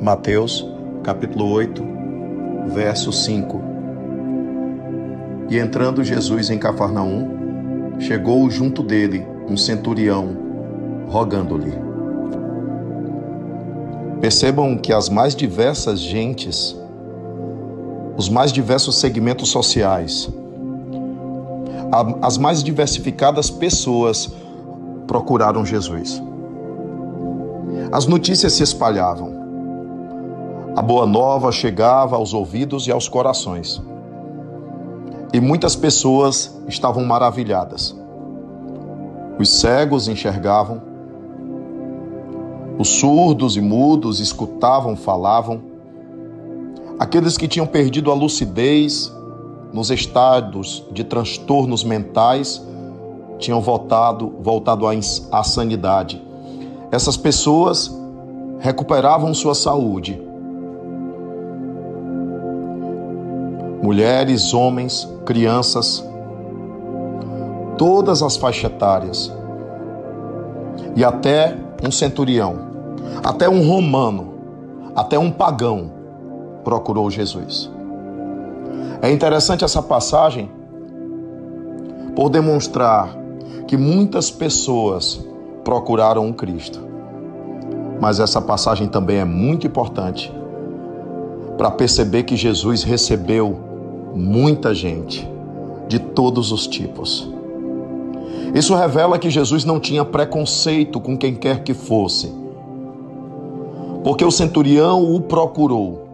[0.00, 0.64] Mateus,
[1.02, 1.82] capítulo 8,
[2.68, 3.60] verso 5.
[5.50, 10.36] E entrando Jesus em Cafarnaum, chegou junto dele um centurião,
[11.08, 11.72] rogando-lhe.
[14.20, 16.76] Percebam que as mais diversas gentes,
[18.16, 20.32] os mais diversos segmentos sociais,
[22.22, 24.30] as mais diversificadas pessoas
[25.08, 26.22] procuraram Jesus.
[27.90, 29.37] As notícias se espalhavam.
[30.78, 33.82] A boa nova chegava aos ouvidos e aos corações.
[35.34, 37.96] E muitas pessoas estavam maravilhadas.
[39.40, 40.80] Os cegos enxergavam,
[42.78, 45.62] os surdos e mudos escutavam, falavam.
[46.96, 49.12] Aqueles que tinham perdido a lucidez
[49.72, 52.64] nos estados de transtornos mentais
[53.36, 54.92] tinham voltado, voltado à,
[55.32, 56.22] à sanidade.
[56.92, 57.92] Essas pessoas
[58.60, 60.27] recuperavam sua saúde.
[63.88, 66.06] Mulheres, homens, crianças,
[67.78, 69.32] todas as faixas etárias.
[70.94, 72.58] E até um centurião,
[73.24, 74.34] até um romano,
[74.94, 75.90] até um pagão
[76.62, 77.70] procurou Jesus.
[79.00, 80.50] É interessante essa passagem
[82.14, 83.16] por demonstrar
[83.66, 85.26] que muitas pessoas
[85.64, 86.78] procuraram um Cristo.
[87.98, 90.30] Mas essa passagem também é muito importante
[91.56, 93.66] para perceber que Jesus recebeu
[94.14, 95.28] muita gente
[95.88, 97.28] de todos os tipos.
[98.54, 102.32] Isso revela que Jesus não tinha preconceito com quem quer que fosse,
[104.02, 106.06] porque o centurião o procurou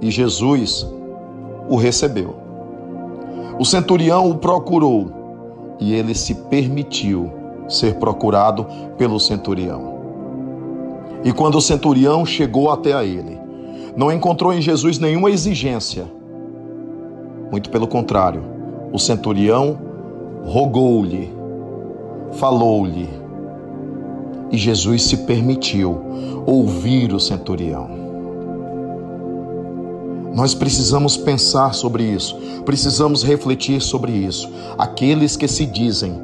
[0.00, 0.86] e Jesus
[1.68, 2.34] o recebeu.
[3.58, 5.10] O centurião o procurou
[5.78, 7.30] e ele se permitiu
[7.68, 8.66] ser procurado
[8.98, 10.00] pelo centurião.
[11.22, 13.38] E quando o centurião chegou até a ele,
[13.96, 16.10] não encontrou em Jesus nenhuma exigência.
[17.50, 18.42] Muito pelo contrário,
[18.92, 19.78] o centurião
[20.44, 21.32] rogou-lhe,
[22.32, 23.08] falou-lhe,
[24.50, 26.00] e Jesus se permitiu
[26.46, 27.98] ouvir o centurião.
[30.34, 34.48] Nós precisamos pensar sobre isso, precisamos refletir sobre isso.
[34.78, 36.20] Aqueles que se dizem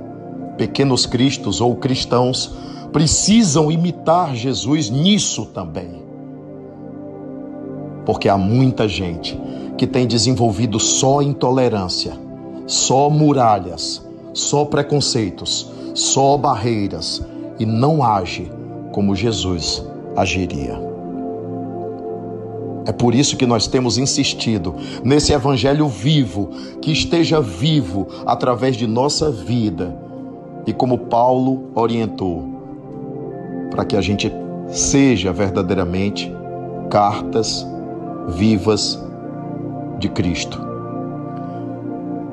[0.57, 2.55] pequenos cristos ou cristãos
[2.93, 6.06] precisam imitar Jesus nisso também.
[8.07, 9.39] Porque há muita gente
[9.77, 12.15] que tem desenvolvido só intolerância,
[12.67, 14.03] só muralhas,
[14.33, 17.23] só preconceitos, só barreiras
[17.59, 18.51] e não age
[18.93, 19.85] como Jesus
[20.17, 20.81] agiria.
[22.87, 26.51] É por isso que nós temos insistido nesse evangelho vivo,
[26.81, 29.97] que esteja vivo através de nossa vida.
[30.65, 32.45] E como Paulo orientou,
[33.73, 34.33] para que a gente
[34.69, 36.33] seja verdadeiramente
[36.89, 37.67] cartas
[38.29, 39.03] vivas
[39.99, 40.59] de Cristo.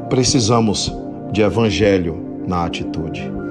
[0.09, 0.91] Precisamos
[1.31, 2.17] de evangelho
[2.47, 3.42] na atitude.